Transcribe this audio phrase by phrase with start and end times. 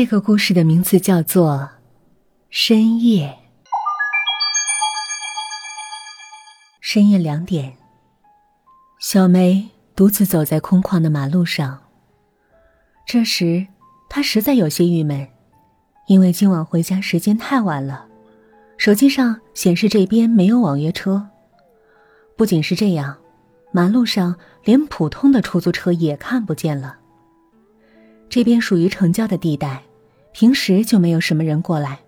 [0.00, 1.50] 这个故事的名字叫做
[2.48, 3.28] 《深夜》。
[6.80, 7.76] 深夜两点，
[8.98, 11.82] 小梅独自走在空旷的马路上。
[13.06, 13.66] 这时，
[14.08, 15.28] 她实在有些郁闷，
[16.06, 18.06] 因为今晚回家时间太晚了，
[18.78, 21.28] 手机上显示这边没有网约车。
[22.38, 23.18] 不仅是这样，
[23.70, 26.96] 马路上连普通的出租车也看不见了。
[28.30, 29.82] 这边属于城郊的地带。
[30.32, 32.00] 平时就没有什么人过来，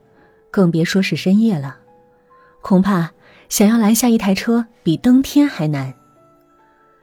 [0.51, 1.77] 更别说是深夜了。
[2.61, 3.11] 恐怕
[3.49, 5.93] 想要拦下一台车比登天还难。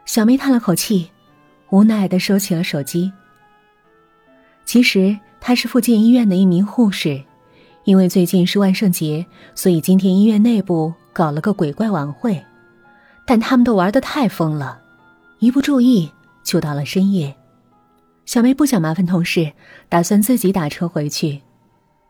[0.05, 1.09] 小梅叹了口气，
[1.70, 3.12] 无奈的收起了手机。
[4.66, 7.21] 其实她是附近医院的一名护士，
[7.84, 12.43] 因为最近是万圣节，所以今天医院内部搞了个鬼怪晚会，
[13.26, 14.79] 但他们都玩的太疯了，
[15.40, 16.12] 一不注意
[16.43, 17.35] 就到了深夜。
[18.29, 19.53] 小梅不想麻烦同事，
[19.89, 21.41] 打算自己打车回去，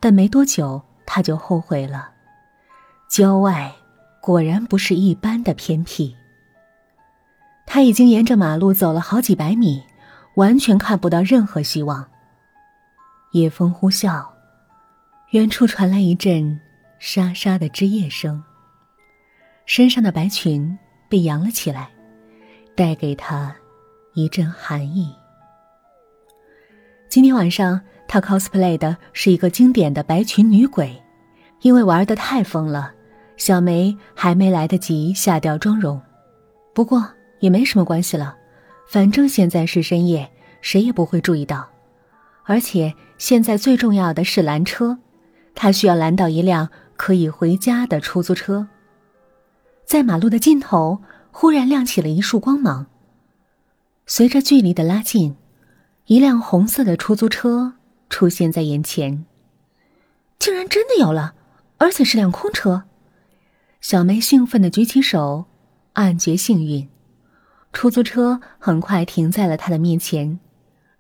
[0.02, 2.12] 但没多久她就后悔了。
[3.08, 3.74] 郊外
[4.20, 6.14] 果然不是一般的偏僻。
[7.66, 9.82] 他已经沿着马路走了好几百米，
[10.36, 12.06] 完全看不到任何希望。
[13.32, 14.28] 夜风呼啸，
[15.30, 16.60] 远处传来一阵
[17.00, 18.44] 沙沙的枝叶声。
[19.66, 21.90] 身上的白裙被扬了起来，
[22.76, 23.56] 带给他
[24.16, 25.16] 一阵寒意。
[27.10, 30.96] 今天晚上，她 cosplay 的是一个经典的白裙女鬼，
[31.62, 32.94] 因为玩的太疯了，
[33.36, 36.00] 小梅还没来得及下掉妆容。
[36.72, 37.04] 不过
[37.40, 38.38] 也没什么关系了，
[38.88, 40.30] 反正现在是深夜，
[40.62, 41.68] 谁也不会注意到。
[42.44, 45.00] 而且现在最重要的是拦车，
[45.56, 48.68] 她需要拦到一辆可以回家的出租车。
[49.84, 51.00] 在马路的尽头，
[51.32, 52.86] 忽然亮起了一束光芒。
[54.06, 55.36] 随着距离的拉近。
[56.10, 57.74] 一辆红色的出租车
[58.10, 59.26] 出现在眼前，
[60.40, 61.36] 竟然真的有了，
[61.78, 62.86] 而且是辆空车。
[63.80, 65.46] 小梅兴奋的举起手，
[65.94, 66.90] 暗觉幸运。
[67.72, 70.40] 出租车很快停在了她的面前，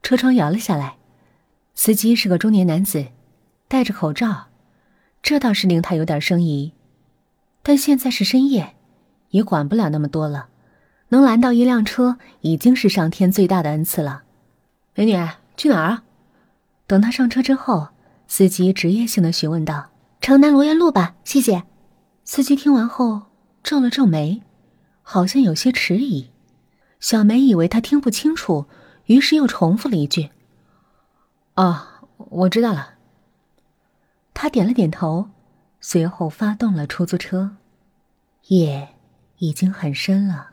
[0.03, 0.97] 车窗摇了下来。
[1.73, 3.07] 司机是个中年男子，
[3.67, 4.50] 戴着口罩，
[5.23, 6.73] 这倒是令他有点生疑。
[7.63, 8.75] 但现在是深夜，
[9.31, 10.50] 也管不了那么多了，
[11.07, 14.25] 能拦到一辆车已经是上天最大的恩赐了。
[14.99, 15.17] 美女，
[15.55, 16.03] 去哪儿啊？
[16.85, 17.87] 等他上车之后，
[18.27, 21.63] 司机职业性的询问道：“城南罗源路吧，谢谢。”
[22.25, 23.27] 司机听完后
[23.63, 24.41] 皱了皱眉，
[25.01, 26.31] 好像有些迟疑。
[26.99, 28.65] 小梅以为他听不清楚，
[29.05, 30.31] 于是又重复了一句
[31.55, 31.87] ：“哦，
[32.17, 32.95] 我知道了。”
[34.35, 35.29] 他点了点头，
[35.79, 37.55] 随后发动了出租车。
[38.47, 38.89] 夜
[39.37, 40.49] 已经很深了，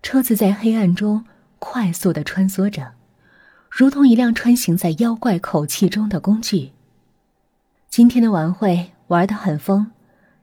[0.00, 1.24] 车子在黑暗中
[1.58, 2.92] 快速的穿梭着。
[3.74, 6.72] 如同一辆穿行在妖怪口气中的工具。
[7.88, 9.92] 今天的晚会玩得很疯，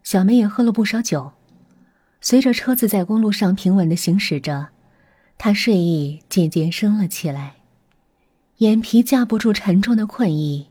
[0.01, 1.33] 小梅也喝了不少酒。
[2.21, 4.69] 随着车子在公路上平稳的行驶着，
[5.37, 7.57] 她睡意渐渐升了起来，
[8.57, 10.69] 眼皮架不住沉重的困意，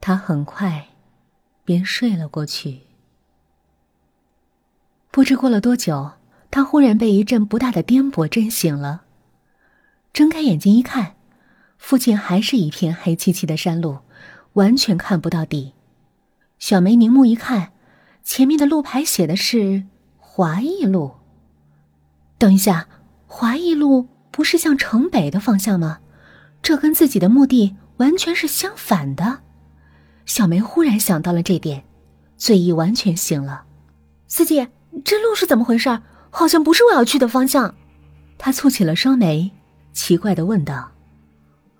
[0.00, 0.90] 她很快
[1.64, 2.82] 便睡了过去。
[5.10, 6.12] 不知过了多久，
[6.52, 9.02] 她忽然被一阵不大的颠簸震醒了，
[10.12, 11.13] 睁开眼睛一看。
[11.84, 13.98] 附近还是一片黑漆漆的山路，
[14.54, 15.74] 完全看不到底。
[16.58, 17.72] 小梅凝目一看，
[18.22, 19.84] 前面的路牌写的是
[20.16, 21.16] 华义路。
[22.38, 22.88] 等一下，
[23.26, 25.98] 华义路不是向城北的方向吗？
[26.62, 29.40] 这跟自己的目的完全是相反的。
[30.24, 31.84] 小梅忽然想到了这点，
[32.38, 33.64] 醉意完全醒了。
[34.26, 34.66] 司机，
[35.04, 36.00] 这路是怎么回事？
[36.30, 37.74] 好像不是我要去的方向。
[38.38, 39.50] 她蹙起了双眉，
[39.92, 40.93] 奇怪的问道。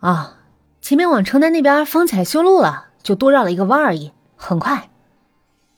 [0.05, 0.37] 啊，
[0.83, 4.13] 前面往城南那边封起来修路了，就多绕了一个弯而已。
[4.37, 4.91] 很快，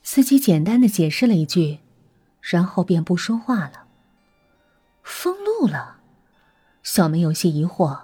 [0.03, 1.79] 司机简单的解释了一句，
[2.41, 3.85] 然后便不说话了。
[5.05, 5.99] 封路了，
[6.83, 8.01] 小梅有些疑惑，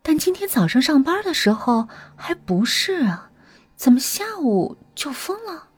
[0.00, 3.32] 但今天早上上班的时候还不是啊，
[3.74, 5.70] 怎么下午就封了？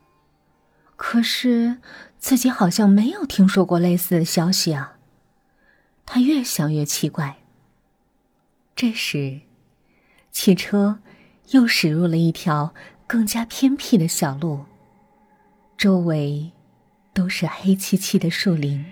[0.97, 1.79] 可是
[2.19, 4.99] 自己好像没有听说过类似的消息啊。
[6.05, 7.39] 她越想越奇怪。
[8.77, 9.41] 这时。
[10.35, 10.99] 汽车
[11.51, 12.75] 又驶入了一条
[13.07, 14.65] 更加偏僻的小路，
[15.79, 16.51] 周围
[17.15, 18.85] 都是黑漆漆的树林。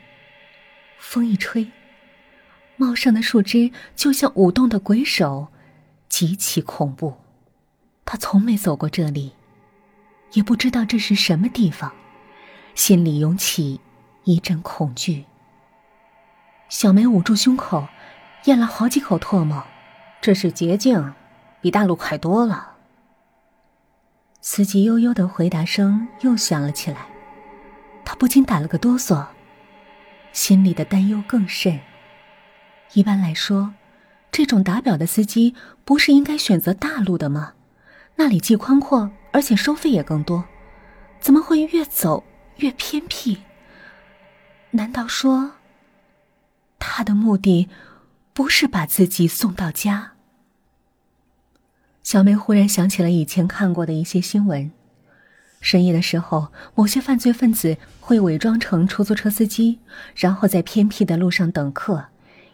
[1.01, 1.73] 风一吹，
[2.77, 5.49] 茂盛的树枝就像舞动的鬼手，
[6.09, 7.17] 极其恐怖。
[8.05, 9.33] 他从没走过这里，
[10.35, 11.93] 也不知道这是什么地方，
[12.77, 13.81] 心里涌起
[14.23, 15.25] 一阵恐惧。
[16.69, 17.89] 小梅捂住胸口，
[18.45, 19.65] 咽了好几口唾沫。
[20.21, 21.13] 这是捷径。
[21.63, 22.75] 比大陆快多了，
[24.41, 27.07] 司机悠悠的回答声又响了起来，
[28.05, 29.29] 他不禁打了个哆嗦，
[30.33, 31.79] 心里的担忧更甚。
[32.95, 33.73] 一般来说，
[34.33, 35.55] 这种打表的司机
[35.85, 37.53] 不是应该选择大路的吗？
[38.17, 40.45] 那里既宽阔，而且收费也更多，
[41.21, 42.25] 怎么会越走
[42.57, 43.39] 越偏僻？
[44.73, 45.53] 难道说，
[46.81, 47.69] 他的目的
[48.33, 50.12] 不是把自己送到家？
[52.03, 54.71] 小梅忽然想起了以前看过的一些新闻：
[55.61, 59.79] 深夜的时候，某些犯罪分子会伪装成出租车司机，
[60.17, 62.07] 然后在偏僻的路上等客。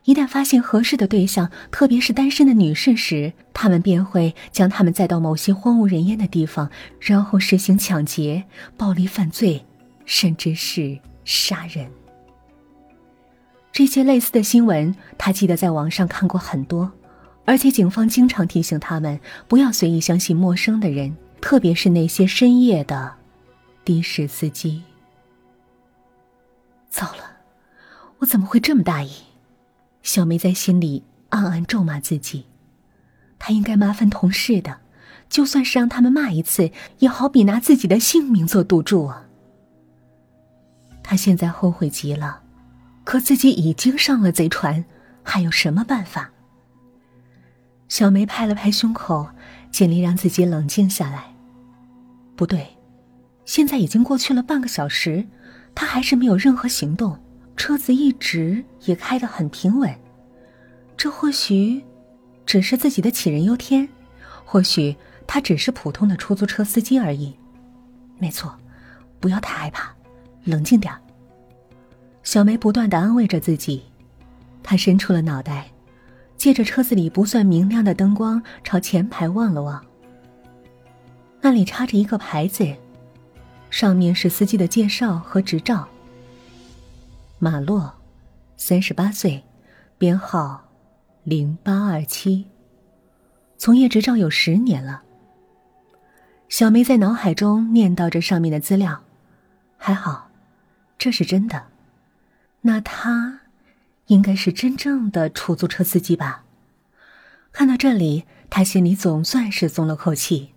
[0.04, 8.44] 一旦发现合适的对象，特别是单身的女士时，他们便会将他们载到某些荒无人烟的地方，然后实行抢劫、
[8.76, 9.64] 暴力犯罪，
[10.04, 11.90] 甚至是杀人。
[13.72, 16.90] 这些类似的新闻，他记得在网上看过很多，
[17.48, 19.18] 而且警方经常提醒他们
[19.48, 23.14] 不要随意相信陌生的人，特别是那些深夜的
[23.86, 24.82] 的士司机。
[26.90, 27.38] 糟了，
[28.18, 29.10] 我怎么会这么大意？
[30.02, 32.44] 小梅在心里暗暗咒骂自己，
[33.38, 34.80] 她应该麻烦同事的，
[35.30, 39.24] 就算是让他们骂一次，也好比拿自己的性命做赌注啊。
[41.02, 42.42] 她现在后悔极了，
[43.04, 44.84] 可自己已经上了贼船，
[45.22, 46.30] 还有什么办法？
[47.88, 49.28] 小梅拍了拍胸口，
[49.70, 51.24] 尽力让自己冷静下来。
[52.36, 52.66] 不对，
[53.44, 55.26] 现在已经过去了半个小时，
[55.74, 57.18] 她还是没有任何行动。
[57.56, 59.92] 车子一直也开得很平稳，
[60.96, 61.82] 这或许
[62.46, 63.88] 只是自己的杞人忧天，
[64.44, 64.94] 或许
[65.26, 67.36] 他只是普通的出租车司机而已。
[68.16, 68.56] 没错，
[69.18, 69.92] 不要太害怕，
[70.44, 70.94] 冷静点
[72.22, 73.82] 小梅不断的安慰着自己，
[74.62, 75.68] 她伸出了脑袋，
[76.38, 79.84] 借着车子里不算明亮的灯光，朝前排望了望。
[81.40, 82.74] 那里插着一个牌子，
[83.70, 85.86] 上面是司机的介绍和执照。
[87.40, 87.92] 马洛，
[88.56, 89.42] 三十八岁，
[89.98, 90.64] 编号
[91.24, 92.46] 零八二七，
[93.56, 95.02] 从业执照有十年了。
[96.48, 99.02] 小梅在脑海中念叨着上面的资料，
[99.76, 100.30] 还好，
[100.96, 101.66] 这是真的。
[102.62, 103.40] 那他
[104.08, 106.44] 应该是真正的出租车司机吧？
[107.52, 110.52] 看到这里，他心里总算是松了口气。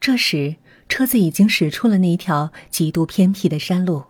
[0.00, 0.56] 这时，
[0.88, 4.04] 车子已经驶出了那一条极度偏僻的山路。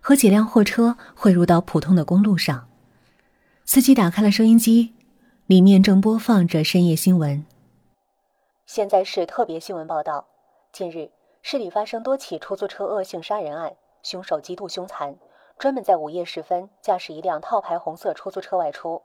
[0.00, 2.68] 和几辆货车汇入到普通的公路上，
[3.66, 4.94] 司机打开了收音机，
[5.46, 7.44] 里面正播放着深夜新闻。
[8.64, 10.26] 现在是特别新闻报道：
[10.72, 11.10] 近日，
[11.42, 15.14] 市里发生多起出租车恶性杀人案，凶手极度凶残，
[15.60, 19.02] 专门在午夜时分驾驶一辆套牌红色出租车外出，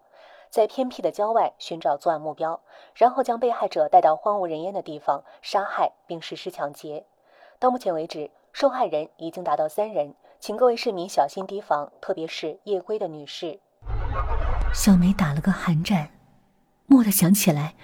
[0.50, 2.62] 在偏僻的郊外寻找作案目标，
[2.94, 7.06] 然后将被害者带到荒无人烟的地方杀害并实施抢劫。
[7.60, 10.16] 到目前为止，受害人已经达到三人。
[10.40, 13.60] 请各位市民小心提防，特别是夜归的女士。
[14.74, 16.10] 小梅打了个寒战，
[16.88, 17.76] 蓦地想起来，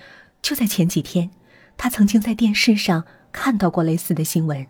[0.41, 1.29] 就在前几天，
[1.75, 3.03] 她曾经在电视上
[3.33, 4.65] 看到过类似的新闻。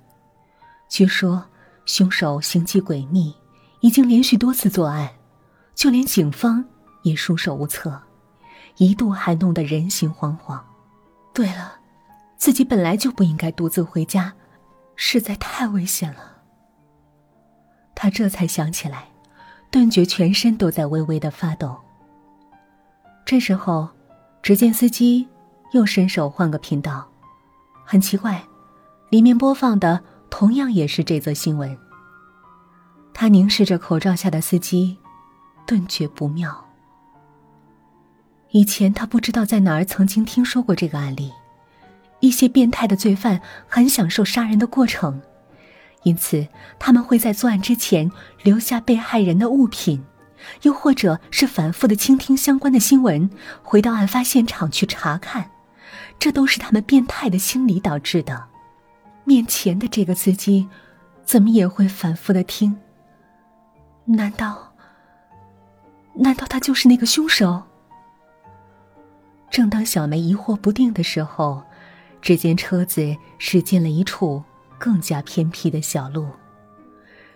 [0.90, 1.46] 据说
[1.86, 3.36] 凶手行迹诡秘，
[3.82, 5.10] 已经连续多次作案，
[5.76, 6.66] 就连警方
[7.04, 8.02] 也束手无策，
[8.78, 10.60] 一度还弄得人心惶惶。
[11.34, 11.76] 对了，
[12.38, 14.34] 自己本来就不应该独自回家，
[14.96, 16.38] 实在太危险了。
[17.96, 19.08] 他这才想起来，
[19.70, 21.78] 顿觉全身都在微微的发抖。
[23.26, 23.90] 这时候，
[24.42, 25.28] 只见司机
[25.72, 27.08] 又伸手换个频道，
[27.86, 28.44] 很奇怪，
[29.10, 31.78] 里面播放的同样也是这则新闻。
[33.14, 34.98] 他凝视着口罩下的司机，
[35.66, 36.66] 顿觉不妙。
[38.52, 41.32] 以前他不知道在哪儿曾经听说过这个案例，
[42.20, 45.22] 一些变态的罪犯很享受杀人的过程。
[46.04, 46.48] 因此，
[46.80, 48.12] 他们会在作案之前
[48.44, 50.04] 留下被害人的物品，
[50.64, 53.30] 又或者是反复的倾听相关的新闻，
[53.62, 55.52] 回到案发现场去查看，
[56.18, 58.46] 这都是他们变态的心理导致的。
[59.24, 60.68] 面前的这个司机，
[61.24, 62.76] 怎么也会反复的听？
[64.06, 64.74] 难道？
[66.14, 67.64] 难道他就是那个凶手？
[69.50, 71.64] 正当小梅疑惑不定的时候，
[72.22, 74.44] 只见车子驶进了一处。
[74.84, 76.26] 更加偏僻的小路，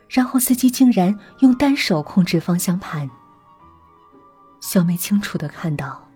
[0.10, 3.07] 然后司机竟然用单手控制方向盘。
[4.60, 6.07] 小梅清楚的看到，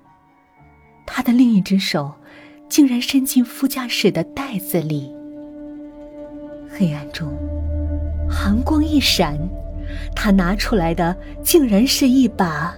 [1.06, 2.12] 他的另一只手
[2.68, 5.14] 竟然伸进副驾驶的袋子里。
[6.68, 7.32] 黑暗中，
[8.28, 9.38] 寒光一闪，
[10.16, 12.76] 他拿出来的竟然是一把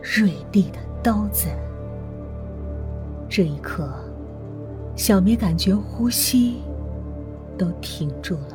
[0.00, 1.48] 锐利的刀子。
[3.28, 3.92] 这一刻，
[4.96, 6.62] 小梅感觉呼吸。
[7.58, 8.51] 都停住了。